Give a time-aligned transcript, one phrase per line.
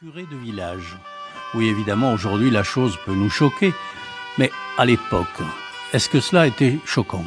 [0.00, 0.96] curé de village.
[1.54, 3.74] Oui, évidemment, aujourd'hui, la chose peut nous choquer,
[4.38, 5.26] mais à l'époque,
[5.92, 7.24] est-ce que cela était choquant?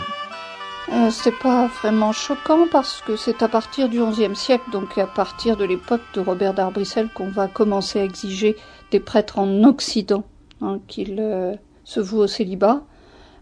[0.91, 5.05] Euh, C'est pas vraiment choquant parce que c'est à partir du XIe siècle, donc à
[5.05, 8.55] partir de l'époque de Robert d'Arbrissel, qu'on va commencer à exiger
[8.89, 10.23] des prêtres en Occident
[10.61, 11.53] hein, qu'ils euh,
[11.83, 12.81] se vouent au célibat.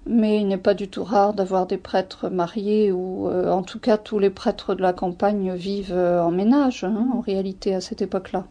[0.06, 3.80] Mais il n'est pas du tout rare d'avoir des prêtres mariés ou euh, en tout
[3.80, 8.02] cas tous les prêtres de la campagne vivent en ménage hein, en réalité à cette
[8.02, 8.46] époque-là.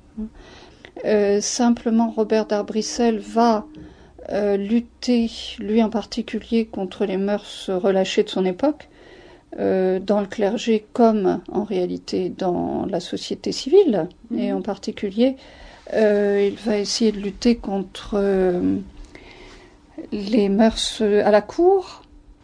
[1.04, 3.66] Euh, simplement, Robert d'Arbrissel va
[4.30, 8.88] euh, lutter, lui en particulier, contre les mœurs relâchées de son époque,
[9.58, 15.36] euh, dans le clergé comme en réalité dans la société civile, et en particulier,
[15.92, 18.22] il va essayer de lutter contre
[20.12, 22.02] les mœurs à la cour,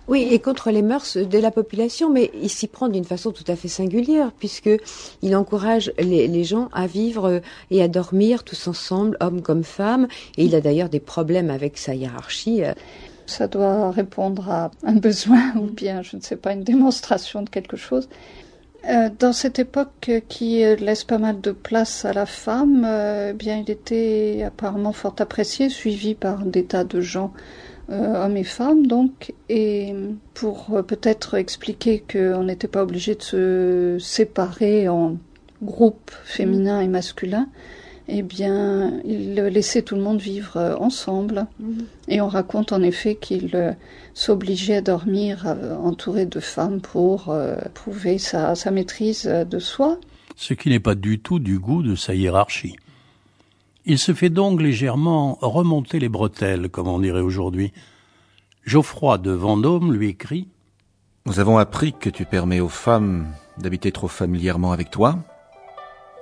[0.09, 3.45] oui, et contre les mœurs de la population, mais il s'y prend d'une façon tout
[3.49, 4.71] à fait singulière, puisque
[5.23, 7.41] il encourage les, gens à vivre
[7.73, 10.07] et à dormir tous ensemble, hommes comme femmes,
[10.37, 12.63] et il a d'ailleurs des problèmes avec sa hiérarchie.
[13.27, 17.51] Ça doit répondre à un besoin ou bien, je ne sais pas, une démonstration de
[17.51, 18.09] quelque chose.
[18.89, 23.33] Euh, dans cette époque qui laisse pas mal de place à la femme, euh, eh
[23.33, 28.45] bien, il était apparemment fort apprécié, suivi par des tas de gens euh, hommes et
[28.45, 29.95] femmes donc, et
[30.35, 35.17] pour euh, peut-être expliquer qu'on n'était pas obligé de se séparer en
[35.63, 37.49] groupes féminins et masculins,
[38.09, 41.47] eh bien, il laissait tout le monde vivre euh, ensemble.
[41.61, 41.85] Mhm.
[42.09, 43.77] Et on raconte en effet qu'il
[44.15, 47.37] s'obligeait à dormir entouré de femmes pour
[47.75, 49.99] prouver sa maîtrise de soi.
[50.37, 52.77] Ce qui n'est pas du tout du goût de sa hiérarchie.
[53.89, 57.73] Il se fait donc légèrement remonter les bretelles, comme on dirait aujourd'hui.
[58.65, 60.49] Geoffroy de Vendôme lui écrit
[61.25, 65.21] Nous avons appris que tu permets aux femmes d'habiter trop familièrement avec toi.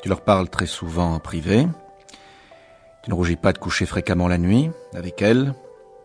[0.02, 1.66] Tu leur parles très souvent en privé.
[3.02, 5.54] Tu ne rougis pas de coucher fréquemment la nuit avec elles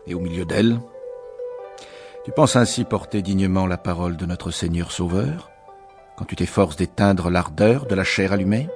[0.07, 0.80] et au milieu d'elles.
[2.23, 5.52] Tu penses ainsi porter dignement la parole de notre Seigneur Sauveur
[6.17, 8.69] quand tu t'efforces d'éteindre l'ardeur de la chair allumée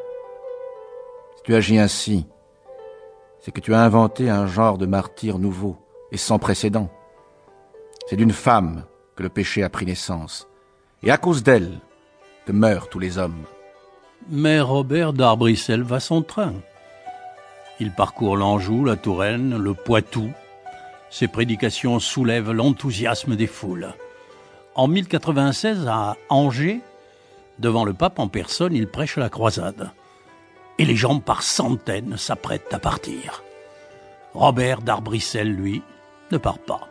[1.38, 2.26] Si tu agis ainsi,
[3.44, 5.76] c'est que tu as inventé un genre de martyr nouveau
[6.14, 6.90] et sans précédent.
[8.08, 8.86] C'est d'une femme
[9.18, 10.48] que le péché a pris naissance,
[11.04, 11.80] et à cause d'elle
[12.46, 13.44] que meurent tous les hommes.
[14.30, 16.54] Mais Robert d'Arbrissel va son train.
[17.82, 20.32] Il parcourt l'Anjou, la Touraine, le Poitou.
[21.10, 23.94] Ses prédications soulèvent l'enthousiasme des foules.
[24.76, 26.80] En 1096, à Angers,
[27.60, 29.92] devant le pape en personne, il prêche la croisade
[30.84, 33.42] et les gens par centaines s'apprêtent à partir.
[34.34, 35.82] Robert d'Arbrissel, lui,
[36.30, 36.90] ne part pas.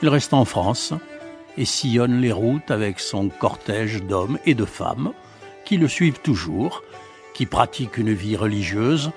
[0.00, 0.94] Il reste en France
[1.58, 5.12] et sillonne les routes avec son cortège d'hommes et de femmes
[5.66, 6.82] qui le suivent toujours,
[7.34, 9.10] qui pratiquent une vie religieuse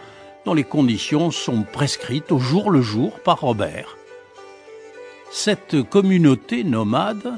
[0.43, 3.95] dont les conditions sont prescrites au jour le jour par Robert.
[5.31, 7.37] Cette communauté nomade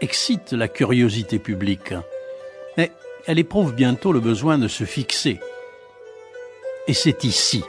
[0.00, 1.94] excite la curiosité publique,
[2.76, 2.90] mais
[3.26, 5.38] elle éprouve bientôt le besoin de se fixer
[6.86, 7.62] et c'est ici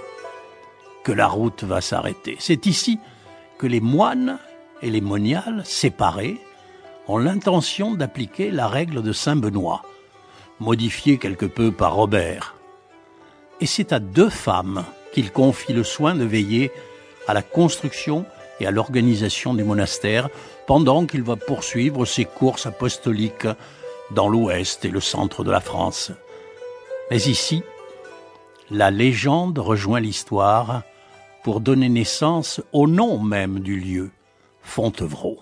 [1.03, 2.35] que la route va s'arrêter.
[2.39, 2.99] C'est ici
[3.57, 4.39] que les moines
[4.81, 6.41] et les moniales, séparés,
[7.07, 9.83] ont l'intention d'appliquer la règle de Saint Benoît,
[10.59, 12.55] modifiée quelque peu par Robert.
[13.61, 14.83] Et c'est à deux femmes
[15.13, 16.71] qu'il confie le soin de veiller
[17.27, 18.25] à la construction
[18.59, 20.29] et à l'organisation du monastère
[20.67, 23.47] pendant qu'il va poursuivre ses courses apostoliques
[24.11, 26.11] dans l'ouest et le centre de la France.
[27.11, 27.63] Mais ici,
[28.71, 30.83] la légende rejoint l'histoire
[31.43, 34.11] pour donner naissance au nom même du lieu,
[34.61, 35.39] Fontevraud.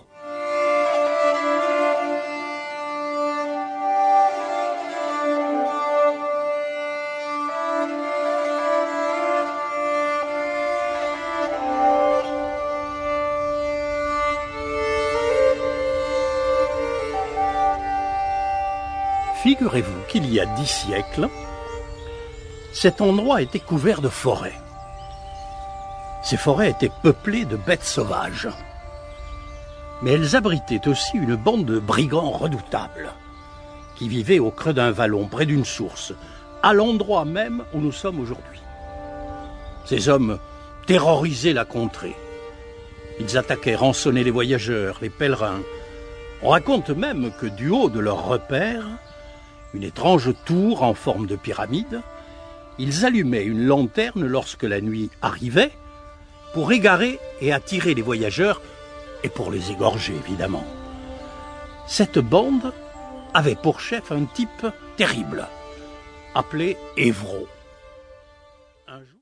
[19.43, 21.27] Figurez-vous qu'il y a dix siècles,
[22.73, 24.59] cet endroit était couvert de forêts.
[26.23, 28.49] Ces forêts étaient peuplées de bêtes sauvages.
[30.01, 33.13] Mais elles abritaient aussi une bande de brigands redoutables,
[33.95, 36.13] qui vivaient au creux d'un vallon, près d'une source,
[36.63, 38.61] à l'endroit même où nous sommes aujourd'hui.
[39.85, 40.39] Ces hommes
[40.87, 42.15] terrorisaient la contrée.
[43.19, 45.61] Ils attaquaient, rançonnaient les voyageurs, les pèlerins.
[46.41, 48.85] On raconte même que du haut de leur repère,
[49.73, 52.01] une étrange tour en forme de pyramide,
[52.79, 55.71] ils allumaient une lanterne lorsque la nuit arrivait
[56.53, 58.61] pour égarer et attirer les voyageurs
[59.23, 60.65] et pour les égorger évidemment.
[61.87, 62.73] Cette bande
[63.33, 65.47] avait pour chef un type terrible,
[66.35, 67.47] appelé Évrault.
[68.87, 69.07] Un jour...